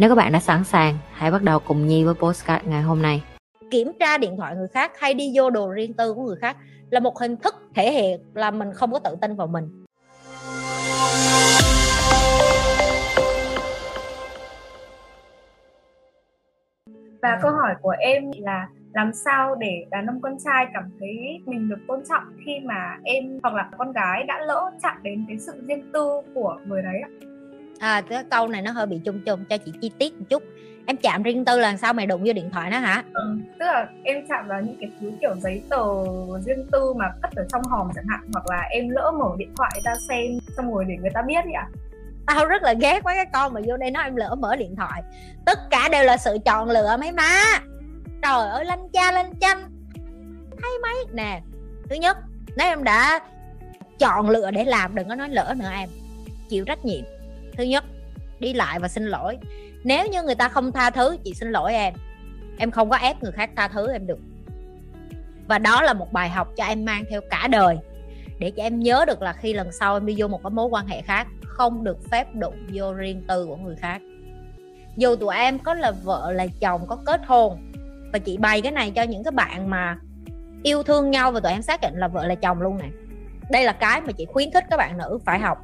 Nếu 0.00 0.08
các 0.08 0.14
bạn 0.14 0.32
đã 0.32 0.40
sẵn 0.40 0.64
sàng, 0.64 0.94
hãy 1.12 1.30
bắt 1.30 1.42
đầu 1.42 1.58
cùng 1.58 1.86
Nhi 1.86 2.04
với 2.04 2.14
postcard 2.14 2.66
ngày 2.66 2.82
hôm 2.82 3.02
nay. 3.02 3.22
Kiểm 3.70 3.92
tra 4.00 4.18
điện 4.18 4.36
thoại 4.36 4.56
người 4.56 4.68
khác 4.68 4.92
hay 5.00 5.14
đi 5.14 5.32
vô 5.34 5.50
đồ 5.50 5.70
riêng 5.70 5.94
tư 5.94 6.14
của 6.14 6.22
người 6.22 6.36
khác 6.36 6.56
là 6.90 7.00
một 7.00 7.18
hình 7.18 7.36
thức 7.36 7.54
thể 7.74 7.92
hiện 7.92 8.20
là 8.34 8.50
mình 8.50 8.72
không 8.74 8.92
có 8.92 8.98
tự 8.98 9.16
tin 9.20 9.36
vào 9.36 9.46
mình. 9.46 9.84
Và 17.22 17.38
câu 17.42 17.52
hỏi 17.52 17.74
của 17.82 17.94
em 17.98 18.30
là 18.38 18.68
làm 18.94 19.12
sao 19.12 19.54
để 19.54 19.84
đàn 19.90 20.06
ông 20.06 20.20
con 20.20 20.36
trai 20.44 20.66
cảm 20.74 20.90
thấy 21.00 21.40
mình 21.46 21.68
được 21.68 21.78
tôn 21.88 22.00
trọng 22.08 22.24
khi 22.46 22.60
mà 22.64 22.96
em 23.04 23.38
hoặc 23.42 23.54
là 23.54 23.68
con 23.78 23.92
gái 23.92 24.24
đã 24.24 24.38
lỡ 24.38 24.70
chạm 24.82 24.96
đến 25.02 25.24
cái 25.28 25.38
sự 25.38 25.52
riêng 25.68 25.90
tư 25.92 26.20
của 26.34 26.56
người 26.66 26.82
đấy 26.82 27.00
ạ? 27.02 27.27
À 27.78 28.00
cái 28.00 28.24
câu 28.30 28.48
này 28.48 28.62
nó 28.62 28.70
hơi 28.70 28.86
bị 28.86 29.00
chung 29.04 29.20
chung 29.26 29.44
cho 29.44 29.56
chị 29.56 29.72
chi 29.80 29.90
tiết 29.98 30.18
một 30.18 30.24
chút. 30.30 30.42
Em 30.86 30.96
chạm 30.96 31.22
riêng 31.22 31.44
tư 31.44 31.58
là 31.58 31.76
sao 31.76 31.92
mày 31.92 32.06
đụng 32.06 32.22
vô 32.26 32.32
điện 32.32 32.50
thoại 32.52 32.70
nó 32.70 32.78
hả? 32.78 33.04
Ừ, 33.14 33.38
tức 33.58 33.66
là 33.66 33.86
em 34.04 34.26
chạm 34.28 34.48
vào 34.48 34.62
những 34.62 34.76
cái 34.80 34.90
thứ 35.00 35.12
kiểu 35.20 35.34
giấy 35.42 35.62
tờ 35.68 35.84
riêng 36.46 36.66
tư 36.72 36.94
mà 36.96 37.06
cất 37.22 37.30
ở 37.36 37.46
trong 37.52 37.62
hòm 37.62 37.88
chẳng 37.94 38.04
hạn 38.08 38.20
hoặc 38.32 38.46
là 38.46 38.62
em 38.70 38.88
lỡ 38.88 39.12
mở 39.18 39.28
điện 39.38 39.52
thoại 39.56 39.80
ra 39.84 39.92
xem 40.08 40.38
xong 40.56 40.74
rồi 40.74 40.84
để 40.88 40.96
người 41.00 41.10
ta 41.14 41.22
biết 41.22 41.40
vậy 41.44 41.52
ạ. 41.52 41.66
Tao 42.26 42.46
rất 42.46 42.62
là 42.62 42.72
ghét 42.72 43.04
mấy 43.04 43.14
cái 43.16 43.26
con 43.32 43.54
mà 43.54 43.60
vô 43.66 43.76
đây 43.76 43.90
nói 43.90 44.04
em 44.04 44.16
lỡ 44.16 44.34
mở 44.34 44.56
điện 44.56 44.76
thoại. 44.76 45.02
Tất 45.44 45.58
cả 45.70 45.88
đều 45.92 46.04
là 46.04 46.16
sự 46.16 46.38
chọn 46.44 46.70
lựa 46.70 46.96
mấy 47.00 47.12
má. 47.12 47.42
Trời 48.22 48.48
ơi 48.48 48.64
lanh 48.64 48.88
cha 48.92 49.12
lanh 49.12 49.32
chanh. 49.40 49.70
Thấy 50.62 50.70
mấy? 50.82 51.04
Nè 51.12 51.40
thứ 51.90 51.96
nhất 51.96 52.16
nếu 52.56 52.66
em 52.68 52.84
đã 52.84 53.20
chọn 53.98 54.30
lựa 54.30 54.50
để 54.50 54.64
làm 54.64 54.94
đừng 54.94 55.08
có 55.08 55.14
nói 55.14 55.28
lỡ 55.28 55.54
nữa 55.58 55.70
em. 55.72 55.88
Chịu 56.48 56.64
trách 56.64 56.84
nhiệm 56.84 57.04
thứ 57.58 57.64
nhất, 57.64 57.84
đi 58.40 58.52
lại 58.52 58.78
và 58.78 58.88
xin 58.88 59.04
lỗi. 59.04 59.38
Nếu 59.84 60.06
như 60.06 60.22
người 60.22 60.34
ta 60.34 60.48
không 60.48 60.72
tha 60.72 60.90
thứ, 60.90 61.16
chị 61.24 61.34
xin 61.34 61.50
lỗi 61.50 61.74
em. 61.74 61.94
Em 62.58 62.70
không 62.70 62.90
có 62.90 62.96
ép 62.96 63.22
người 63.22 63.32
khác 63.32 63.50
tha 63.56 63.68
thứ 63.68 63.92
em 63.92 64.06
được. 64.06 64.18
Và 65.48 65.58
đó 65.58 65.82
là 65.82 65.92
một 65.92 66.12
bài 66.12 66.28
học 66.28 66.48
cho 66.56 66.64
em 66.64 66.84
mang 66.84 67.04
theo 67.10 67.20
cả 67.30 67.48
đời, 67.50 67.76
để 68.38 68.50
cho 68.50 68.62
em 68.62 68.80
nhớ 68.80 69.04
được 69.06 69.22
là 69.22 69.32
khi 69.32 69.52
lần 69.52 69.72
sau 69.72 69.96
em 69.96 70.06
đi 70.06 70.14
vô 70.18 70.28
một 70.28 70.42
cái 70.42 70.50
mối 70.50 70.66
quan 70.66 70.86
hệ 70.86 71.02
khác, 71.02 71.26
không 71.44 71.84
được 71.84 72.10
phép 72.10 72.34
đụng 72.34 72.66
vô 72.72 72.92
riêng 72.92 73.24
tư 73.28 73.46
của 73.46 73.56
người 73.56 73.76
khác. 73.76 74.02
Dù 74.96 75.16
tụi 75.16 75.36
em 75.36 75.58
có 75.58 75.74
là 75.74 75.90
vợ, 75.90 76.32
là 76.32 76.46
chồng, 76.60 76.86
có 76.86 76.96
kết 77.06 77.20
hôn, 77.26 77.72
và 78.12 78.18
chị 78.18 78.36
bày 78.36 78.60
cái 78.60 78.72
này 78.72 78.90
cho 78.90 79.02
những 79.02 79.24
cái 79.24 79.32
bạn 79.32 79.70
mà 79.70 79.98
yêu 80.62 80.82
thương 80.82 81.10
nhau 81.10 81.32
và 81.32 81.40
tụi 81.40 81.52
em 81.52 81.62
xác 81.62 81.80
định 81.80 81.94
là 81.96 82.08
vợ, 82.08 82.26
là 82.26 82.34
chồng 82.34 82.60
luôn 82.60 82.78
này. 82.78 82.90
Đây 83.50 83.64
là 83.64 83.72
cái 83.72 84.00
mà 84.00 84.12
chị 84.12 84.24
khuyến 84.24 84.50
khích 84.50 84.64
các 84.70 84.76
bạn 84.76 84.98
nữ 84.98 85.18
phải 85.24 85.38
học 85.38 85.58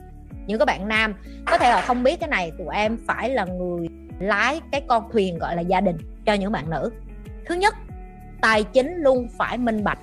những 0.46 0.58
các 0.58 0.64
bạn 0.64 0.88
nam. 0.88 1.14
Có 1.46 1.58
thể 1.58 1.70
là 1.70 1.80
không 1.80 2.02
biết 2.02 2.20
cái 2.20 2.28
này 2.28 2.52
tụi 2.58 2.74
em 2.74 2.98
phải 3.06 3.30
là 3.30 3.44
người 3.44 3.88
lái 4.18 4.60
cái 4.72 4.82
con 4.88 5.08
thuyền 5.12 5.38
gọi 5.38 5.56
là 5.56 5.62
gia 5.62 5.80
đình 5.80 5.96
cho 6.26 6.34
những 6.34 6.52
bạn 6.52 6.70
nữ. 6.70 6.90
Thứ 7.46 7.54
nhất, 7.54 7.74
tài 8.40 8.64
chính 8.64 8.94
luôn 8.96 9.28
phải 9.38 9.58
minh 9.58 9.84
bạch. 9.84 9.98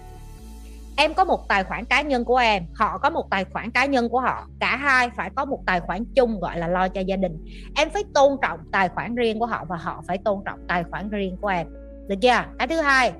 Em 0.98 1.14
có 1.14 1.26
một 1.26 1.48
tài 1.48 1.64
khoản 1.64 1.86
cá 1.86 2.02
nhân 2.02 2.26
của 2.26 2.38
em, 2.38 2.66
họ 2.74 2.98
có 2.98 3.10
một 3.10 3.30
tài 3.30 3.46
khoản 3.46 3.72
cá 3.72 3.86
nhân 3.86 4.10
của 4.10 4.20
họ. 4.20 4.48
Cả 4.60 4.76
hai 4.76 5.10
phải 5.10 5.30
có 5.36 5.46
một 5.46 5.60
tài 5.66 5.80
khoản 5.80 6.06
chung 6.16 6.40
gọi 6.40 6.60
là 6.60 6.68
lo 6.68 6.88
cho 6.88 7.02
gia 7.02 7.16
đình. 7.16 7.46
Em 7.76 7.90
phải 7.90 8.04
tôn 8.14 8.38
trọng 8.42 8.60
tài 8.72 8.90
khoản 8.90 9.16
riêng 9.16 9.40
của 9.40 9.46
họ 9.46 9.66
và 9.68 9.76
họ 9.76 10.04
phải 10.08 10.18
tôn 10.18 10.40
trọng 10.46 10.60
tài 10.68 10.84
khoản 10.84 11.10
riêng 11.10 11.38
của 11.42 11.48
em. 11.48 11.68
Được 12.08 12.16
chưa? 12.22 12.44
Cái 12.60 12.68
thứ 12.68 12.82
hai, 12.82 13.14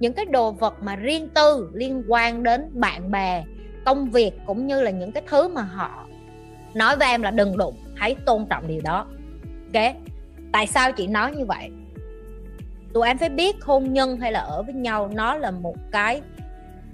những 0.00 0.12
cái 0.12 0.24
đồ 0.24 0.52
vật 0.52 0.74
mà 0.82 0.96
riêng 0.96 1.28
tư 1.34 1.70
liên 1.74 2.04
quan 2.08 2.42
đến 2.42 2.70
bạn 2.72 3.10
bè, 3.10 3.44
công 3.84 4.10
việc 4.10 4.32
cũng 4.46 4.66
như 4.66 4.82
là 4.82 4.90
những 4.90 5.12
cái 5.12 5.22
thứ 5.28 5.48
mà 5.48 5.62
họ 5.62 6.01
nói 6.74 6.96
với 6.96 7.08
em 7.08 7.22
là 7.22 7.30
đừng 7.30 7.56
đụng, 7.56 7.74
hãy 7.94 8.16
tôn 8.26 8.46
trọng 8.50 8.66
điều 8.66 8.80
đó. 8.84 9.06
Ok? 9.74 9.94
Tại 10.52 10.66
sao 10.66 10.92
chị 10.92 11.06
nói 11.06 11.32
như 11.32 11.44
vậy? 11.44 11.70
Tụi 12.94 13.06
em 13.06 13.18
phải 13.18 13.28
biết 13.28 13.64
hôn 13.64 13.92
nhân 13.92 14.16
hay 14.16 14.32
là 14.32 14.40
ở 14.40 14.62
với 14.62 14.74
nhau, 14.74 15.10
nó 15.14 15.34
là 15.34 15.50
một 15.50 15.76
cái 15.92 16.20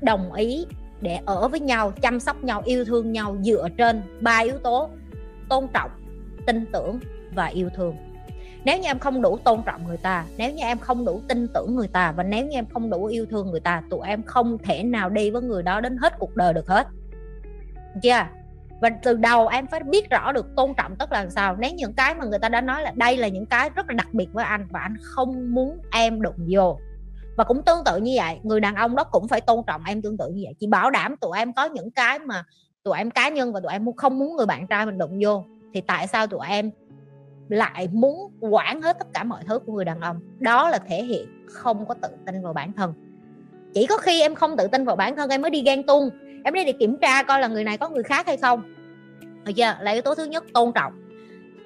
đồng 0.00 0.32
ý 0.32 0.66
để 1.00 1.18
ở 1.26 1.48
với 1.48 1.60
nhau, 1.60 1.92
chăm 2.02 2.20
sóc 2.20 2.44
nhau, 2.44 2.62
yêu 2.64 2.84
thương 2.84 3.12
nhau 3.12 3.36
dựa 3.42 3.68
trên 3.76 4.02
ba 4.20 4.38
yếu 4.38 4.58
tố 4.58 4.90
tôn 5.48 5.66
trọng, 5.74 5.90
tin 6.46 6.66
tưởng 6.72 7.00
và 7.34 7.46
yêu 7.46 7.70
thương. 7.74 7.96
Nếu 8.64 8.78
như 8.78 8.86
em 8.86 8.98
không 8.98 9.22
đủ 9.22 9.38
tôn 9.44 9.62
trọng 9.66 9.86
người 9.86 9.96
ta, 9.96 10.24
nếu 10.36 10.52
như 10.52 10.62
em 10.62 10.78
không 10.78 11.04
đủ 11.04 11.20
tin 11.28 11.48
tưởng 11.54 11.76
người 11.76 11.88
ta 11.88 12.12
và 12.12 12.22
nếu 12.22 12.46
như 12.46 12.58
em 12.58 12.66
không 12.66 12.90
đủ 12.90 13.04
yêu 13.04 13.26
thương 13.30 13.50
người 13.50 13.60
ta, 13.60 13.82
tụi 13.90 14.08
em 14.08 14.22
không 14.22 14.58
thể 14.58 14.82
nào 14.82 15.10
đi 15.10 15.30
với 15.30 15.42
người 15.42 15.62
đó 15.62 15.80
đến 15.80 15.96
hết 15.96 16.18
cuộc 16.18 16.36
đời 16.36 16.54
được 16.54 16.68
hết. 16.68 16.86
Chưa? 18.02 18.10
yeah 18.10 18.37
và 18.80 18.90
từ 19.02 19.14
đầu 19.14 19.48
em 19.48 19.66
phải 19.66 19.80
biết 19.82 20.10
rõ 20.10 20.32
được 20.32 20.46
tôn 20.56 20.74
trọng 20.76 20.96
tức 20.96 21.12
là 21.12 21.28
sao. 21.30 21.56
Nếu 21.56 21.70
những 21.74 21.92
cái 21.92 22.14
mà 22.14 22.24
người 22.24 22.38
ta 22.38 22.48
đã 22.48 22.60
nói 22.60 22.82
là 22.82 22.92
đây 22.96 23.16
là 23.16 23.28
những 23.28 23.46
cái 23.46 23.70
rất 23.74 23.88
là 23.88 23.94
đặc 23.94 24.08
biệt 24.12 24.28
với 24.32 24.44
anh 24.44 24.66
và 24.70 24.80
anh 24.80 24.96
không 25.00 25.54
muốn 25.54 25.78
em 25.92 26.22
đụng 26.22 26.46
vô. 26.50 26.78
Và 27.36 27.44
cũng 27.44 27.62
tương 27.62 27.84
tự 27.84 27.96
như 27.96 28.12
vậy, 28.16 28.38
người 28.42 28.60
đàn 28.60 28.74
ông 28.74 28.96
đó 28.96 29.04
cũng 29.04 29.28
phải 29.28 29.40
tôn 29.40 29.64
trọng 29.66 29.82
em 29.86 30.02
tương 30.02 30.16
tự 30.16 30.28
như 30.28 30.42
vậy. 30.44 30.54
Chị 30.60 30.66
bảo 30.66 30.90
đảm 30.90 31.16
tụi 31.16 31.38
em 31.38 31.52
có 31.52 31.64
những 31.64 31.90
cái 31.90 32.18
mà 32.18 32.44
tụi 32.82 32.98
em 32.98 33.10
cá 33.10 33.28
nhân 33.28 33.52
và 33.52 33.60
tụi 33.60 33.72
em 33.72 33.92
không 33.96 34.18
muốn 34.18 34.36
người 34.36 34.46
bạn 34.46 34.66
trai 34.66 34.86
mình 34.86 34.98
đụng 34.98 35.18
vô, 35.22 35.44
thì 35.74 35.80
tại 35.80 36.06
sao 36.06 36.26
tụi 36.26 36.40
em 36.48 36.70
lại 37.48 37.88
muốn 37.92 38.32
quản 38.40 38.82
hết 38.82 38.98
tất 38.98 39.06
cả 39.14 39.24
mọi 39.24 39.42
thứ 39.46 39.58
của 39.58 39.72
người 39.72 39.84
đàn 39.84 40.00
ông? 40.00 40.20
Đó 40.38 40.68
là 40.68 40.78
thể 40.78 41.04
hiện 41.04 41.28
không 41.46 41.86
có 41.86 41.94
tự 41.94 42.08
tin 42.26 42.42
vào 42.42 42.52
bản 42.52 42.72
thân. 42.72 42.94
Chỉ 43.74 43.86
có 43.86 43.98
khi 43.98 44.20
em 44.20 44.34
không 44.34 44.56
tự 44.56 44.66
tin 44.66 44.84
vào 44.84 44.96
bản 44.96 45.16
thân, 45.16 45.30
em 45.30 45.42
mới 45.42 45.50
đi 45.50 45.62
ghen 45.62 45.86
tuông 45.86 46.10
em 46.44 46.54
đi 46.54 46.64
để 46.64 46.72
kiểm 46.72 46.96
tra 46.96 47.22
coi 47.22 47.40
là 47.40 47.48
người 47.48 47.64
này 47.64 47.78
có 47.78 47.88
người 47.88 48.02
khác 48.02 48.26
hay 48.26 48.36
không. 48.36 48.62
Được 49.44 49.52
chưa? 49.56 49.76
Là 49.80 49.90
yếu 49.90 50.02
tố 50.02 50.14
thứ 50.14 50.24
nhất, 50.24 50.44
tôn 50.54 50.72
trọng. 50.74 50.92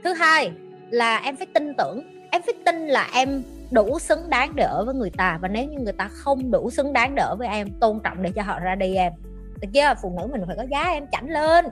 Thứ 0.04 0.12
hai 0.12 0.52
là 0.90 1.16
em 1.16 1.36
phải 1.36 1.46
tin 1.46 1.74
tưởng. 1.78 2.02
Em 2.30 2.42
phải 2.42 2.54
tin 2.66 2.86
là 2.86 3.08
em 3.14 3.42
đủ 3.70 3.98
xứng 3.98 4.30
đáng 4.30 4.56
để 4.56 4.64
ở 4.64 4.84
với 4.84 4.94
người 4.94 5.10
ta. 5.10 5.38
Và 5.42 5.48
nếu 5.48 5.64
như 5.64 5.78
người 5.78 5.92
ta 5.92 6.08
không 6.08 6.50
đủ 6.50 6.70
xứng 6.70 6.92
đáng 6.92 7.14
đỡ 7.14 7.36
với 7.38 7.48
em, 7.48 7.68
tôn 7.80 8.00
trọng 8.04 8.22
để 8.22 8.30
cho 8.34 8.42
họ 8.42 8.60
ra 8.60 8.74
đi 8.74 8.94
em. 8.94 9.12
Được 9.60 9.68
chưa? 9.74 9.94
Phụ 10.02 10.14
nữ 10.18 10.26
mình 10.32 10.42
phải 10.46 10.56
có 10.56 10.64
giá 10.70 10.82
em 10.82 11.06
chảnh 11.12 11.30
lên. 11.30 11.64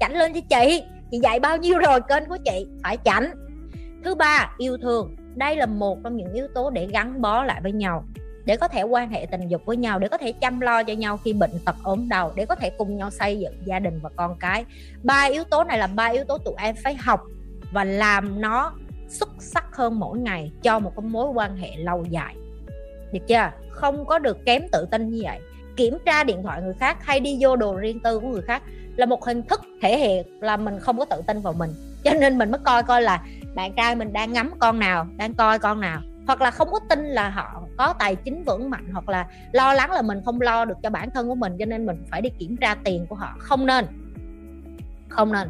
Chảnh 0.00 0.16
lên 0.16 0.32
cho 0.32 0.40
chị. 0.48 0.82
Chị 1.10 1.18
dạy 1.22 1.40
bao 1.40 1.56
nhiêu 1.56 1.78
rồi, 1.78 2.00
kênh 2.08 2.24
của 2.24 2.38
chị? 2.44 2.66
Phải 2.82 2.98
chảnh. 3.04 3.30
Thứ 4.04 4.14
ba, 4.14 4.50
yêu 4.58 4.76
thương. 4.82 5.16
Đây 5.34 5.56
là 5.56 5.66
một 5.66 5.98
trong 6.04 6.16
những 6.16 6.32
yếu 6.32 6.48
tố 6.54 6.70
để 6.70 6.88
gắn 6.92 7.20
bó 7.20 7.44
lại 7.44 7.60
với 7.62 7.72
nhau 7.72 8.04
để 8.48 8.56
có 8.56 8.68
thể 8.68 8.82
quan 8.82 9.10
hệ 9.10 9.26
tình 9.30 9.48
dục 9.48 9.62
với 9.64 9.76
nhau, 9.76 9.98
để 9.98 10.08
có 10.08 10.18
thể 10.18 10.32
chăm 10.32 10.60
lo 10.60 10.82
cho 10.82 10.92
nhau 10.92 11.16
khi 11.16 11.32
bệnh 11.32 11.50
tật 11.64 11.76
ốm 11.82 12.08
đau, 12.08 12.32
để 12.34 12.46
có 12.46 12.54
thể 12.54 12.70
cùng 12.70 12.96
nhau 12.96 13.10
xây 13.10 13.38
dựng 13.38 13.54
gia 13.64 13.78
đình 13.78 14.00
và 14.02 14.10
con 14.16 14.36
cái. 14.40 14.64
Ba 15.02 15.22
yếu 15.22 15.44
tố 15.44 15.64
này 15.64 15.78
là 15.78 15.86
ba 15.86 16.06
yếu 16.06 16.24
tố 16.24 16.38
tụi 16.38 16.54
em 16.58 16.74
phải 16.84 16.94
học 16.94 17.20
và 17.72 17.84
làm 17.84 18.40
nó 18.40 18.72
xuất 19.08 19.28
sắc 19.38 19.76
hơn 19.76 20.00
mỗi 20.00 20.18
ngày, 20.18 20.52
cho 20.62 20.78
một 20.78 20.92
cái 20.96 21.04
mối 21.04 21.28
quan 21.34 21.56
hệ 21.56 21.76
lâu 21.76 22.04
dài. 22.10 22.34
Được 23.12 23.26
chưa? 23.28 23.50
Không 23.70 24.04
có 24.06 24.18
được 24.18 24.44
kém 24.44 24.62
tự 24.72 24.86
tin 24.90 25.10
như 25.10 25.20
vậy. 25.24 25.38
Kiểm 25.76 25.98
tra 26.06 26.24
điện 26.24 26.42
thoại 26.42 26.62
người 26.62 26.74
khác 26.80 26.96
hay 27.00 27.20
đi 27.20 27.38
vô 27.40 27.56
đồ 27.56 27.76
riêng 27.76 28.00
tư 28.00 28.20
của 28.20 28.28
người 28.28 28.42
khác 28.42 28.62
là 28.96 29.06
một 29.06 29.24
hình 29.24 29.42
thức 29.42 29.60
thể 29.82 29.98
hiện 29.98 30.40
là 30.40 30.56
mình 30.56 30.78
không 30.78 30.98
có 30.98 31.04
tự 31.04 31.22
tin 31.26 31.40
vào 31.40 31.52
mình. 31.52 31.70
Cho 32.04 32.14
nên 32.14 32.38
mình 32.38 32.50
mới 32.50 32.60
coi 32.64 32.82
coi 32.82 33.02
là 33.02 33.24
bạn 33.54 33.72
trai 33.72 33.94
mình 33.94 34.12
đang 34.12 34.32
ngắm 34.32 34.50
con 34.58 34.78
nào, 34.78 35.06
đang 35.16 35.34
coi 35.34 35.58
con 35.58 35.80
nào 35.80 36.00
hoặc 36.28 36.40
là 36.40 36.50
không 36.50 36.68
có 36.72 36.80
tin 36.88 37.04
là 37.04 37.28
họ 37.28 37.62
có 37.76 37.94
tài 37.98 38.16
chính 38.16 38.44
vững 38.44 38.70
mạnh, 38.70 38.88
hoặc 38.92 39.08
là 39.08 39.26
lo 39.52 39.74
lắng 39.74 39.90
là 39.90 40.02
mình 40.02 40.20
không 40.24 40.40
lo 40.40 40.64
được 40.64 40.76
cho 40.82 40.90
bản 40.90 41.10
thân 41.14 41.28
của 41.28 41.34
mình, 41.34 41.52
cho 41.58 41.64
nên 41.64 41.86
mình 41.86 42.04
phải 42.10 42.20
đi 42.20 42.30
kiểm 42.38 42.56
tra 42.56 42.74
tiền 42.84 43.06
của 43.08 43.14
họ. 43.14 43.36
Không 43.38 43.66
nên. 43.66 43.84
Không 45.08 45.32
nên. 45.32 45.48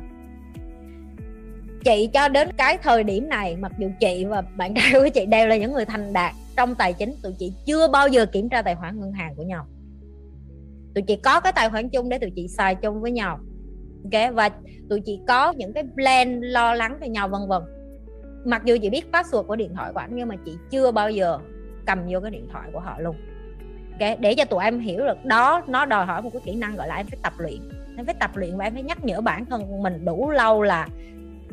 Chị 1.84 2.10
cho 2.12 2.28
đến 2.28 2.48
cái 2.56 2.78
thời 2.78 3.04
điểm 3.04 3.28
này, 3.28 3.56
mặc 3.56 3.72
dù 3.78 3.90
chị 4.00 4.24
và 4.24 4.42
bạn 4.56 4.74
trai 4.74 4.92
của 4.92 5.08
chị 5.14 5.26
đều 5.26 5.46
là 5.46 5.56
những 5.56 5.72
người 5.72 5.84
thành 5.84 6.12
đạt 6.12 6.34
trong 6.56 6.74
tài 6.74 6.92
chính, 6.92 7.14
tụi 7.22 7.32
chị 7.38 7.52
chưa 7.66 7.88
bao 7.88 8.08
giờ 8.08 8.26
kiểm 8.26 8.48
tra 8.48 8.62
tài 8.62 8.74
khoản 8.74 9.00
ngân 9.00 9.12
hàng 9.12 9.34
của 9.36 9.42
nhau. 9.42 9.66
Tụi 10.94 11.02
chị 11.02 11.16
có 11.16 11.40
cái 11.40 11.52
tài 11.52 11.70
khoản 11.70 11.88
chung 11.88 12.08
để 12.08 12.18
tụi 12.18 12.32
chị 12.36 12.48
xài 12.48 12.74
chung 12.74 13.00
với 13.00 13.10
nhau, 13.10 13.38
ok? 14.04 14.34
Và 14.34 14.50
tụi 14.90 15.00
chị 15.00 15.20
có 15.28 15.52
những 15.52 15.72
cái 15.72 15.84
plan 15.94 16.40
lo 16.40 16.74
lắng 16.74 16.96
cho 17.00 17.06
nhau, 17.06 17.28
vân 17.28 17.40
vân 17.48 17.62
mặc 18.44 18.64
dù 18.64 18.76
chị 18.82 18.90
biết 18.90 19.06
password 19.12 19.42
của 19.42 19.56
điện 19.56 19.74
thoại 19.74 19.92
của 19.92 20.00
anh 20.00 20.10
nhưng 20.12 20.28
mà 20.28 20.34
chị 20.44 20.56
chưa 20.70 20.90
bao 20.90 21.10
giờ 21.10 21.38
cầm 21.86 21.98
vô 22.08 22.20
cái 22.20 22.30
điện 22.30 22.48
thoại 22.52 22.68
của 22.72 22.80
họ 22.80 22.98
luôn. 22.98 23.16
Okay? 23.92 24.16
để 24.20 24.34
cho 24.34 24.44
tụi 24.44 24.64
em 24.64 24.80
hiểu 24.80 24.98
được, 24.98 25.24
đó, 25.24 25.62
nó 25.66 25.84
đòi 25.84 26.06
hỏi 26.06 26.22
một 26.22 26.30
cái 26.32 26.42
kỹ 26.44 26.54
năng 26.54 26.76
gọi 26.76 26.88
là 26.88 26.94
em 26.94 27.06
phải 27.06 27.18
tập 27.22 27.32
luyện. 27.38 27.68
Em 27.96 28.06
phải 28.06 28.14
tập 28.20 28.30
luyện 28.34 28.56
và 28.56 28.64
em 28.64 28.74
phải 28.74 28.82
nhắc 28.82 29.04
nhở 29.04 29.20
bản 29.20 29.44
thân 29.44 29.82
mình 29.82 30.04
đủ 30.04 30.30
lâu 30.30 30.62
là 30.62 30.88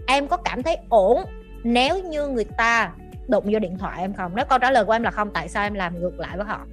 em 0.08 0.28
có 0.28 0.38
cảm 0.38 0.64
thấy 0.64 0.78
ổn 0.90 1.24
nếu 1.64 2.04
như 2.04 2.28
người 2.28 2.46
ta 2.58 2.92
đụng 3.28 3.46
vô 3.52 3.60
điện 3.60 3.78
thoại 3.78 4.02
em 4.02 4.14
không? 4.14 4.32
Nếu 4.36 4.46
câu 4.46 4.60
trả 4.60 4.72
lời 4.72 4.86
của 4.86 4.92
em 4.92 5.04
là 5.04 5.12
không, 5.12 5.30
tại 5.34 5.50
sao 5.50 5.64
em 5.64 5.74
làm 5.74 6.00
ngược 6.00 6.20
lại 6.20 6.38
với 6.38 6.46
họ? 6.46 6.66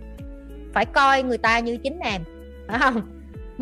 Phải 0.73 0.87
coi 0.87 1.23
người 1.23 1.39
ta 1.39 1.59
như 1.59 1.77
chính 1.77 1.99
em, 1.99 2.23
phải 2.69 2.79
không? 2.79 3.03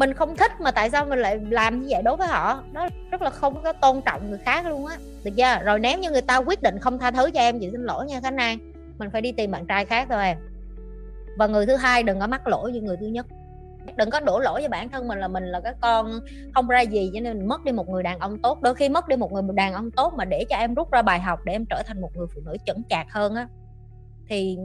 Mình 0.00 0.14
không 0.14 0.37
thích 0.37 0.52
mà 0.61 0.70
tại 0.70 0.91
sao 0.91 1.05
mình 1.05 1.19
lại 1.19 1.41
làm 1.50 1.81
như 1.81 1.87
vậy 1.91 2.02
đối 2.02 2.17
với 2.17 2.29
họ? 2.29 2.62
Nó 2.73 2.88
rất 3.11 3.23
là 3.23 3.31
không 3.31 3.62
có 3.62 3.73
tôn 3.73 4.00
trọng 4.06 4.31
người 4.31 4.38
khác 4.38 4.67
luôn 4.67 4.87
á. 4.87 4.97
Được 5.25 5.31
chưa? 5.37 5.58
Rồi 5.64 5.79
nếu 5.79 5.99
như 5.99 6.11
người 6.11 6.23
ta 6.23 6.37
quyết 6.37 6.62
định 6.62 6.79
không 6.79 6.99
tha 6.99 7.11
thứ 7.11 7.31
cho 7.35 7.41
em 7.41 7.61
chị 7.61 7.69
xin 7.73 7.85
lỗi 7.85 8.06
nha 8.06 8.20
khánh 8.20 8.37
an 8.37 8.58
mình 8.99 9.11
phải 9.11 9.23
đi 9.23 9.32
tìm 9.32 9.50
bạn 9.50 9.67
trai 9.67 9.85
khác 9.85 10.06
thôi 10.11 10.25
em. 10.25 10.38
Và 11.38 11.47
người 11.47 11.67
thứ 11.67 11.76
hai 11.76 12.02
đừng 12.02 12.20
có 12.20 12.26
mắc 12.26 12.49
lỗi 12.49 12.73
như 12.73 12.81
người 12.81 12.97
thứ 12.97 13.06
nhất. 13.06 13.26
Đừng 13.97 14.11
có 14.11 14.20
đổ 14.20 14.38
lỗi 14.38 14.62
cho 14.62 14.69
bản 14.69 14.88
thân 14.88 15.08
mình 15.08 15.19
là 15.19 15.29
mình 15.29 15.44
là 15.44 15.61
cái 15.61 15.75
con 15.81 16.20
không 16.55 16.69
ra 16.69 16.81
gì, 16.81 17.11
cho 17.14 17.20
nên 17.20 17.38
mình 17.38 17.49
mất 17.49 17.64
đi 17.64 17.73
một 17.73 17.88
người 17.88 18.03
đàn 18.03 18.19
ông 18.19 18.38
tốt. 18.38 18.62
Đôi 18.62 18.75
khi 18.75 18.88
mất 18.88 19.08
đi 19.08 19.17
một 19.17 19.32
người 19.32 19.43
đàn 19.55 19.73
ông 19.73 19.91
tốt 19.91 20.12
mà 20.17 20.25
để 20.25 20.44
cho 20.50 20.56
em 20.56 20.75
rút 20.75 20.93
ra 20.93 21.03
bài 21.03 21.20
học 21.20 21.41
để 21.44 21.53
em 21.53 21.64
trở 21.70 21.82
thành 21.87 22.00
một 22.00 22.11
người 22.17 22.26
phụ 22.35 22.41
nữ 22.44 22.56
chững 22.67 22.82
chạc 22.88 23.06
hơn 23.11 23.35
á. 23.35 23.49
Thì 24.29 24.58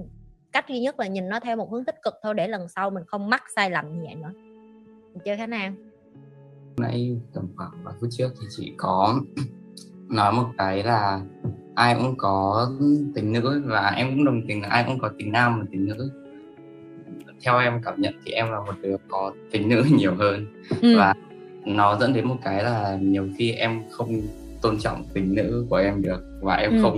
cách 0.51 0.69
duy 0.69 0.79
nhất 0.79 0.99
là 0.99 1.07
nhìn 1.07 1.29
nó 1.29 1.39
theo 1.39 1.55
một 1.55 1.71
hướng 1.71 1.85
tích 1.85 2.01
cực 2.03 2.13
thôi, 2.23 2.33
để 2.33 2.47
lần 2.47 2.67
sau 2.69 2.89
mình 2.89 3.03
không 3.07 3.29
mắc 3.29 3.43
sai 3.55 3.69
lầm 3.69 3.93
như 3.93 4.01
vậy 4.05 4.15
nữa 4.15 4.31
chưa 5.25 5.35
khả 5.37 5.47
năng 5.47 5.75
nãy 6.77 7.17
tầm 7.33 7.47
khoảng 7.55 7.71
vài 7.83 7.93
phút 8.01 8.09
trước 8.11 8.29
thì 8.41 8.47
chị 8.57 8.73
có 8.77 9.19
nói 10.09 10.33
một 10.33 10.47
cái 10.57 10.83
là 10.83 11.21
ai 11.75 11.95
cũng 11.95 12.15
có 12.17 12.69
tình 13.15 13.31
nữ 13.31 13.63
và 13.65 13.89
em 13.89 14.09
cũng 14.09 14.25
đồng 14.25 14.41
tình 14.47 14.61
là 14.61 14.67
ai 14.67 14.83
cũng 14.87 14.99
có 14.99 15.11
tình 15.17 15.31
nam 15.31 15.59
và 15.59 15.65
tình 15.71 15.85
nữ 15.85 16.11
theo 17.43 17.59
em 17.59 17.81
cảm 17.85 18.01
nhận 18.01 18.13
thì 18.25 18.31
em 18.31 18.51
là 18.51 18.59
một 18.59 18.73
đứa 18.81 18.95
có 19.09 19.33
tình 19.51 19.69
nữ 19.69 19.83
nhiều 19.97 20.15
hơn 20.15 20.45
ừ. 20.81 20.97
và 20.97 21.13
nó 21.65 21.97
dẫn 21.99 22.13
đến 22.13 22.27
một 22.27 22.37
cái 22.43 22.63
là 22.63 22.97
nhiều 23.01 23.27
khi 23.37 23.51
em 23.51 23.81
không 23.91 24.21
tôn 24.61 24.77
trọng 24.79 25.03
tình 25.13 25.35
nữ 25.35 25.65
của 25.69 25.75
em 25.75 26.01
được 26.01 26.39
và 26.41 26.55
em 26.55 26.71
ừ. 26.71 26.79
không 26.81 26.97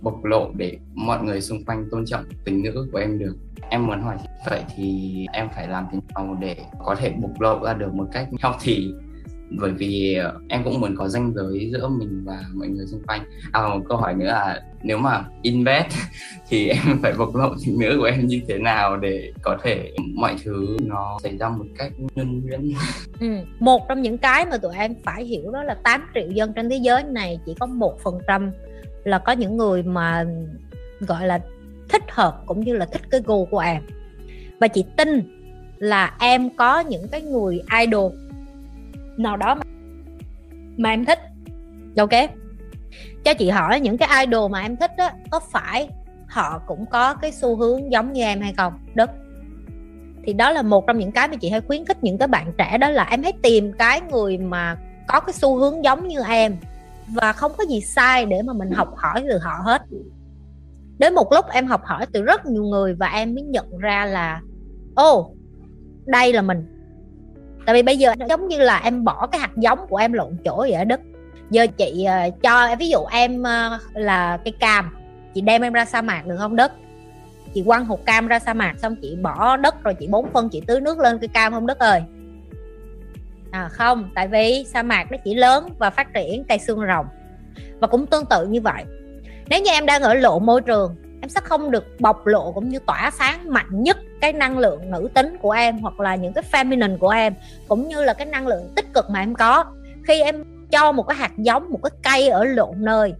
bộc 0.00 0.24
lộ 0.24 0.50
để 0.56 0.78
mọi 0.94 1.24
người 1.24 1.40
xung 1.40 1.64
quanh 1.64 1.88
tôn 1.90 2.04
trọng 2.06 2.24
tình 2.44 2.62
nữ 2.62 2.88
của 2.92 2.98
em 2.98 3.18
được 3.18 3.36
em 3.68 3.86
muốn 3.86 4.02
hỏi 4.02 4.16
vậy 4.50 4.64
thì 4.76 5.26
em 5.32 5.48
phải 5.54 5.68
làm 5.68 5.86
thế 5.92 5.98
nào 6.14 6.36
để 6.40 6.56
có 6.84 6.94
thể 6.94 7.10
bộc 7.10 7.40
lộ 7.40 7.64
ra 7.64 7.74
được 7.74 7.94
một 7.94 8.06
cách 8.12 8.28
healthy? 8.42 8.92
Bởi 9.58 9.70
vì 9.70 10.14
ờ, 10.14 10.40
em 10.48 10.64
cũng 10.64 10.80
muốn 10.80 10.96
có 10.96 11.08
ranh 11.08 11.32
giới 11.34 11.70
giữa 11.72 11.88
mình 11.88 12.22
và 12.24 12.44
mọi 12.54 12.68
người 12.68 12.86
xung 12.86 13.02
quanh. 13.06 13.24
À 13.52 13.68
một 13.68 13.80
câu 13.88 13.98
hỏi 13.98 14.14
nữa 14.14 14.26
là 14.26 14.62
nếu 14.82 14.98
mà 14.98 15.24
invest 15.42 15.86
thì 16.48 16.68
em 16.68 16.98
phải 17.02 17.12
bộc 17.18 17.34
lộ 17.34 17.54
tình 17.64 17.78
nữ 17.78 17.96
của 17.98 18.04
em 18.04 18.26
như 18.26 18.40
thế 18.48 18.58
nào 18.58 18.96
để 18.96 19.32
có 19.42 19.58
thể 19.62 19.92
mọi 20.14 20.36
thứ 20.44 20.76
nó 20.82 21.18
xảy 21.22 21.36
ra 21.38 21.48
một 21.48 21.64
cách 21.78 21.92
nhân 22.14 22.40
nhuyễn? 22.44 22.72
Ừ. 23.20 23.28
một 23.60 23.88
trong 23.88 24.02
những 24.02 24.18
cái 24.18 24.46
mà 24.46 24.56
tụi 24.56 24.74
em 24.76 24.94
phải 25.04 25.24
hiểu 25.24 25.50
đó 25.50 25.62
là 25.62 25.74
8 25.74 26.06
triệu 26.14 26.28
dân 26.30 26.52
trên 26.52 26.70
thế 26.70 26.76
giới 26.76 27.02
này 27.02 27.40
chỉ 27.46 27.54
có 27.60 27.66
một 27.66 28.00
phần 28.02 28.18
trăm 28.26 28.50
là 29.04 29.18
có 29.18 29.32
những 29.32 29.56
người 29.56 29.82
mà, 29.82 30.24
gọi 31.00 31.26
là, 31.26 31.40
thích 31.88 32.02
hợp 32.08 32.42
cũng 32.46 32.60
như 32.60 32.76
là 32.76 32.86
thích 32.86 33.02
cái 33.10 33.20
gu 33.24 33.44
của 33.44 33.58
em 33.58 33.82
và 34.62 34.68
chị 34.68 34.84
tin 34.96 35.22
là 35.78 36.14
em 36.20 36.50
có 36.56 36.80
những 36.80 37.08
cái 37.08 37.22
người 37.22 37.62
idol 37.80 38.12
nào 39.16 39.36
đó 39.36 39.54
mà, 39.54 39.62
mà 40.76 40.90
em 40.90 41.04
thích. 41.04 41.18
Ok? 41.96 42.10
Cho 43.24 43.34
chị 43.34 43.50
hỏi 43.50 43.80
những 43.80 43.98
cái 43.98 44.26
idol 44.26 44.50
mà 44.50 44.60
em 44.60 44.76
thích 44.76 44.90
đó 44.98 45.10
có 45.30 45.40
phải 45.40 45.88
họ 46.26 46.62
cũng 46.66 46.86
có 46.86 47.14
cái 47.14 47.32
xu 47.32 47.56
hướng 47.56 47.92
giống 47.92 48.12
như 48.12 48.22
em 48.22 48.40
hay 48.40 48.52
không? 48.56 48.72
Đức. 48.94 49.10
Thì 50.24 50.32
đó 50.32 50.50
là 50.50 50.62
một 50.62 50.86
trong 50.86 50.98
những 50.98 51.12
cái 51.12 51.28
mà 51.28 51.36
chị 51.36 51.48
hay 51.48 51.60
khuyến 51.60 51.84
khích 51.84 52.04
những 52.04 52.18
cái 52.18 52.28
bạn 52.28 52.52
trẻ 52.58 52.78
đó 52.78 52.90
là 52.90 53.04
em 53.04 53.22
hãy 53.22 53.32
tìm 53.42 53.72
cái 53.78 54.00
người 54.00 54.38
mà 54.38 54.76
có 55.08 55.20
cái 55.20 55.32
xu 55.32 55.56
hướng 55.56 55.84
giống 55.84 56.08
như 56.08 56.22
em 56.28 56.56
và 57.08 57.32
không 57.32 57.52
có 57.58 57.64
gì 57.68 57.80
sai 57.80 58.26
để 58.26 58.42
mà 58.42 58.52
mình 58.52 58.70
học 58.70 58.88
hỏi 58.96 59.24
từ 59.28 59.38
họ 59.38 59.54
hết. 59.64 59.82
Đến 60.98 61.14
một 61.14 61.32
lúc 61.32 61.44
em 61.52 61.66
học 61.66 61.82
hỏi 61.84 62.06
từ 62.12 62.22
rất 62.22 62.46
nhiều 62.46 62.64
người 62.64 62.94
và 62.94 63.06
em 63.06 63.34
mới 63.34 63.44
nhận 63.44 63.78
ra 63.78 64.04
là 64.04 64.40
ô 64.94 65.18
oh, 65.18 65.36
đây 66.06 66.32
là 66.32 66.42
mình. 66.42 66.66
Tại 67.66 67.74
vì 67.74 67.82
bây 67.82 67.98
giờ 67.98 68.14
nó 68.14 68.26
giống 68.26 68.48
như 68.48 68.58
là 68.58 68.78
em 68.78 69.04
bỏ 69.04 69.26
cái 69.26 69.40
hạt 69.40 69.50
giống 69.56 69.78
của 69.88 69.96
em 69.96 70.12
lộn 70.12 70.36
chỗ 70.44 70.56
vậy 70.56 70.72
ở 70.72 70.84
đất 70.84 71.00
giờ 71.50 71.66
chị 71.76 72.06
uh, 72.28 72.42
cho 72.42 72.76
ví 72.78 72.88
dụ 72.88 73.04
em 73.04 73.40
uh, 73.40 73.80
là 73.94 74.38
cây 74.44 74.52
cam 74.60 74.96
chị 75.34 75.40
đem 75.40 75.62
em 75.62 75.72
ra 75.72 75.84
sa 75.84 76.02
mạc 76.02 76.26
được 76.26 76.36
không 76.38 76.56
đất 76.56 76.72
chị 77.54 77.62
quăng 77.66 77.84
hột 77.84 78.06
cam 78.06 78.28
ra 78.28 78.38
sa 78.38 78.54
mạc 78.54 78.74
xong 78.78 78.96
chị 79.02 79.16
bỏ 79.22 79.56
đất 79.56 79.84
rồi 79.84 79.94
chị 79.94 80.06
bón 80.06 80.24
phân 80.32 80.48
chị 80.48 80.62
tưới 80.66 80.80
nước 80.80 80.98
lên 80.98 81.18
cây 81.18 81.28
cam 81.28 81.52
không 81.52 81.66
đất 81.66 81.78
ơi? 81.78 82.02
À 83.50 83.68
không 83.68 84.10
tại 84.14 84.28
vì 84.28 84.64
sa 84.68 84.82
mạc 84.82 85.12
nó 85.12 85.16
chỉ 85.24 85.34
lớn 85.34 85.68
và 85.78 85.90
phát 85.90 86.14
triển 86.14 86.44
cây 86.44 86.58
xương 86.58 86.80
rồng. 86.88 87.06
Và 87.80 87.86
cũng 87.86 88.06
tương 88.06 88.26
tự 88.26 88.46
như 88.46 88.60
vậy. 88.60 88.84
Nếu 89.48 89.62
như 89.62 89.70
em 89.70 89.86
đang 89.86 90.02
ở 90.02 90.14
lộ 90.14 90.38
môi 90.38 90.60
trường 90.60 90.96
sẽ 91.34 91.40
không 91.40 91.70
được 91.70 92.00
bộc 92.00 92.26
lộ 92.26 92.52
cũng 92.52 92.68
như 92.68 92.78
tỏa 92.78 93.10
sáng 93.18 93.50
mạnh 93.52 93.82
nhất 93.82 93.96
cái 94.20 94.32
năng 94.32 94.58
lượng 94.58 94.90
nữ 94.90 95.08
tính 95.14 95.36
của 95.42 95.50
em 95.50 95.78
hoặc 95.78 96.00
là 96.00 96.14
những 96.14 96.32
cái 96.32 96.44
feminine 96.52 96.98
của 96.98 97.08
em, 97.08 97.34
cũng 97.68 97.88
như 97.88 98.04
là 98.04 98.12
cái 98.12 98.26
năng 98.26 98.46
lượng 98.46 98.72
tích 98.76 98.94
cực 98.94 99.10
mà 99.10 99.20
em 99.20 99.34
có. 99.34 99.64
Khi 100.04 100.20
em 100.20 100.44
cho 100.70 100.92
một 100.92 101.02
cái 101.02 101.16
hạt 101.16 101.32
giống, 101.36 101.70
một 101.70 101.78
cái 101.82 101.90
cây 102.02 102.28
ở 102.28 102.44
lộn 102.44 102.74
nơi, 102.76 103.14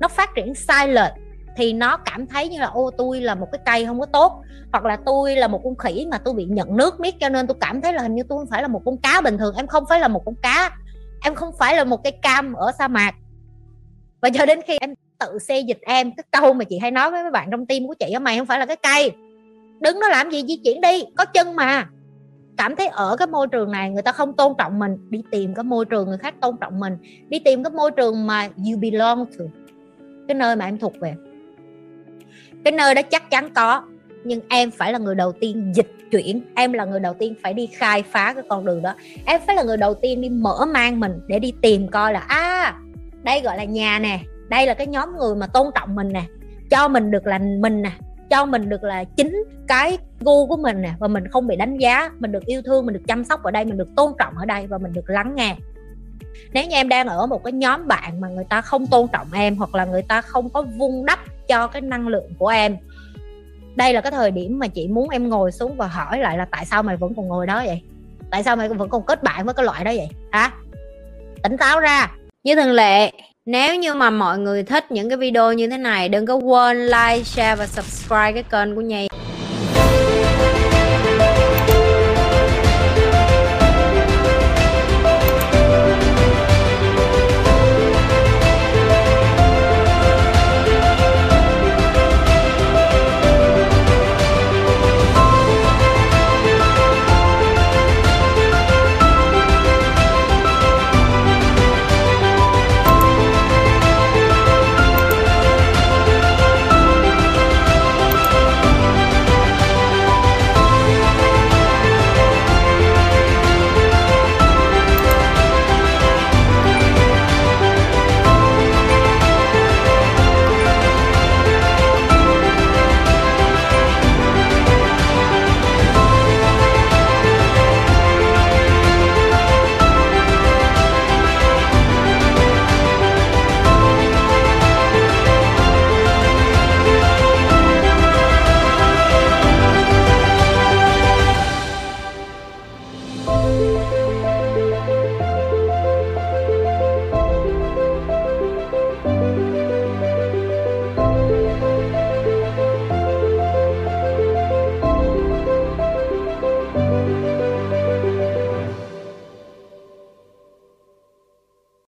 nó 0.00 0.08
phát 0.08 0.30
triển 0.34 0.54
sai 0.54 0.88
lệch 0.88 1.12
thì 1.56 1.72
nó 1.72 1.96
cảm 1.96 2.26
thấy 2.26 2.48
như 2.48 2.60
là, 2.60 2.66
ô, 2.66 2.90
tôi 2.98 3.20
là 3.20 3.34
một 3.34 3.48
cái 3.52 3.60
cây 3.64 3.86
không 3.86 4.00
có 4.00 4.06
tốt, 4.06 4.42
hoặc 4.72 4.84
là 4.84 4.96
tôi 5.06 5.36
là 5.36 5.48
một 5.48 5.60
con 5.64 5.76
khỉ 5.76 6.06
mà 6.10 6.18
tôi 6.18 6.34
bị 6.34 6.44
nhận 6.44 6.76
nước 6.76 7.00
miết 7.00 7.14
cho 7.20 7.28
nên 7.28 7.46
tôi 7.46 7.56
cảm 7.60 7.80
thấy 7.80 7.92
là 7.92 8.02
hình 8.02 8.14
như 8.14 8.22
tôi 8.28 8.38
không 8.38 8.50
phải 8.50 8.62
là 8.62 8.68
một 8.68 8.82
con 8.84 8.96
cá 8.96 9.20
bình 9.20 9.38
thường, 9.38 9.54
em 9.56 9.66
không 9.66 9.84
phải 9.88 10.00
là 10.00 10.08
một 10.08 10.22
con 10.24 10.34
cá, 10.42 10.70
em 11.22 11.34
không 11.34 11.52
phải 11.58 11.76
là 11.76 11.84
một 11.84 12.04
cái 12.04 12.12
cam 12.12 12.52
ở 12.52 12.72
sa 12.78 12.88
mạc. 12.88 13.14
Và 14.20 14.30
cho 14.34 14.46
đến 14.46 14.60
khi 14.66 14.78
em 14.80 14.94
tự 15.18 15.38
xê 15.38 15.60
dịch 15.60 15.80
em. 15.82 16.12
Cái 16.16 16.24
câu 16.30 16.52
mà 16.52 16.64
chị 16.64 16.78
hay 16.78 16.90
nói 16.90 17.10
với 17.10 17.22
mấy 17.22 17.32
bạn 17.32 17.48
trong 17.50 17.66
tim 17.66 17.86
của 17.86 17.94
chị 17.94 18.14
mày 18.20 18.38
không 18.38 18.46
phải 18.46 18.58
là 18.58 18.66
cái 18.66 18.76
cây. 18.76 19.12
Đứng 19.80 20.00
đó 20.00 20.08
làm 20.08 20.30
gì, 20.30 20.44
di 20.48 20.56
chuyển 20.64 20.80
đi, 20.80 21.04
có 21.16 21.24
chân 21.24 21.56
mà. 21.56 21.88
Cảm 22.56 22.76
thấy 22.76 22.86
ở 22.86 23.16
cái 23.16 23.26
môi 23.26 23.46
trường 23.46 23.72
này 23.72 23.90
người 23.90 24.02
ta 24.02 24.12
không 24.12 24.36
tôn 24.36 24.52
trọng 24.58 24.78
mình, 24.78 24.96
đi 25.10 25.22
tìm 25.30 25.54
cái 25.54 25.64
môi 25.64 25.84
trường 25.84 26.08
người 26.08 26.18
khác 26.18 26.34
tôn 26.40 26.56
trọng 26.60 26.80
mình, 26.80 26.96
đi 27.28 27.38
tìm 27.38 27.64
cái 27.64 27.70
môi 27.70 27.90
trường 27.90 28.26
mà 28.26 28.48
you 28.56 28.78
belong 28.80 29.26
to. 29.38 29.44
Cái 30.28 30.34
nơi 30.34 30.56
mà 30.56 30.64
em 30.64 30.78
thuộc 30.78 30.92
về. 31.00 31.14
Cái 32.64 32.72
nơi 32.72 32.94
đó 32.94 33.02
chắc 33.02 33.30
chắn 33.30 33.50
có, 33.54 33.82
nhưng 34.24 34.40
em 34.48 34.70
phải 34.70 34.92
là 34.92 34.98
người 34.98 35.14
đầu 35.14 35.32
tiên 35.32 35.72
dịch 35.74 35.90
chuyển. 36.10 36.40
Em 36.54 36.72
là 36.72 36.84
người 36.84 37.00
đầu 37.00 37.14
tiên 37.14 37.34
phải 37.42 37.54
đi 37.54 37.66
khai 37.66 38.02
phá 38.02 38.32
cái 38.34 38.44
con 38.48 38.64
đường 38.64 38.82
đó. 38.82 38.94
Em 39.26 39.40
phải 39.46 39.56
là 39.56 39.62
người 39.62 39.76
đầu 39.76 39.94
tiên 39.94 40.20
đi 40.20 40.28
mở 40.28 40.66
mang 40.68 41.00
mình 41.00 41.12
để 41.26 41.38
đi 41.38 41.52
tìm 41.62 41.88
coi 41.88 42.12
là 42.12 42.20
à 42.20 42.74
đây 43.22 43.40
gọi 43.40 43.56
là 43.56 43.64
nhà 43.64 43.98
nè 43.98 44.20
đây 44.48 44.66
là 44.66 44.74
cái 44.74 44.86
nhóm 44.86 45.16
người 45.18 45.34
mà 45.34 45.46
tôn 45.46 45.66
trọng 45.74 45.94
mình 45.94 46.12
nè, 46.12 46.22
cho 46.70 46.88
mình 46.88 47.10
được 47.10 47.26
là 47.26 47.38
mình 47.38 47.82
nè, 47.82 47.90
cho 48.30 48.44
mình 48.44 48.68
được 48.68 48.84
là 48.84 49.04
chính 49.04 49.44
cái 49.68 49.98
gu 50.20 50.46
của 50.46 50.56
mình 50.56 50.82
nè, 50.82 50.94
và 50.98 51.08
mình 51.08 51.28
không 51.28 51.46
bị 51.46 51.56
đánh 51.56 51.78
giá, 51.78 52.10
mình 52.18 52.32
được 52.32 52.46
yêu 52.46 52.62
thương, 52.62 52.86
mình 52.86 52.94
được 52.94 53.02
chăm 53.08 53.24
sóc 53.24 53.42
ở 53.42 53.50
đây, 53.50 53.64
mình 53.64 53.78
được 53.78 53.88
tôn 53.96 54.12
trọng 54.18 54.34
ở 54.38 54.44
đây, 54.44 54.66
và 54.66 54.78
mình 54.78 54.92
được 54.92 55.10
lắng 55.10 55.34
nghe. 55.34 55.56
Nếu 56.52 56.64
như 56.66 56.76
em 56.76 56.88
đang 56.88 57.08
ở 57.08 57.26
một 57.26 57.44
cái 57.44 57.52
nhóm 57.52 57.88
bạn 57.88 58.20
mà 58.20 58.28
người 58.28 58.44
ta 58.44 58.60
không 58.60 58.86
tôn 58.86 59.08
trọng 59.08 59.26
em, 59.32 59.56
hoặc 59.56 59.74
là 59.74 59.84
người 59.84 60.02
ta 60.02 60.20
không 60.20 60.48
có 60.50 60.62
vun 60.62 61.06
đắp 61.06 61.18
cho 61.48 61.66
cái 61.66 61.82
năng 61.82 62.08
lượng 62.08 62.32
của 62.38 62.48
em, 62.48 62.76
đây 63.76 63.92
là 63.92 64.00
cái 64.00 64.12
thời 64.12 64.30
điểm 64.30 64.58
mà 64.58 64.66
chị 64.66 64.88
muốn 64.88 65.08
em 65.08 65.28
ngồi 65.28 65.52
xuống 65.52 65.76
và 65.76 65.86
hỏi 65.86 66.18
lại 66.18 66.38
là 66.38 66.46
tại 66.50 66.64
sao 66.64 66.82
mày 66.82 66.96
vẫn 66.96 67.14
còn 67.14 67.28
ngồi 67.28 67.46
đó 67.46 67.62
vậy? 67.66 67.82
Tại 68.30 68.42
sao 68.42 68.56
mày 68.56 68.68
vẫn 68.68 68.88
còn 68.88 69.02
kết 69.02 69.22
bạn 69.22 69.44
với 69.44 69.54
cái 69.54 69.64
loại 69.64 69.84
đó 69.84 69.92
vậy? 69.96 70.08
Hả? 70.32 70.52
Tỉnh 71.42 71.56
táo 71.56 71.80
ra. 71.80 72.12
Như 72.44 72.54
thường 72.54 72.72
lệ 72.72 73.10
nếu 73.46 73.76
như 73.76 73.94
mà 73.94 74.10
mọi 74.10 74.38
người 74.38 74.62
thích 74.62 74.92
những 74.92 75.08
cái 75.08 75.18
video 75.18 75.52
như 75.52 75.68
thế 75.68 75.78
này 75.78 76.08
đừng 76.08 76.26
có 76.26 76.34
quên 76.34 76.86
like, 76.86 77.24
share 77.24 77.56
và 77.56 77.66
subscribe 77.66 78.32
cái 78.32 78.42
kênh 78.42 78.74
của 78.74 78.80
Nhi. 78.80 79.08